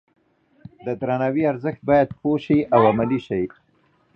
د 0.85 0.87
درناوي 1.01 1.43
ارزښت 1.51 1.81
باید 1.89 2.09
پوه 2.19 2.37
شي 2.45 2.59
او 2.73 2.81
عملي 2.91 3.19
شي. 3.27 3.43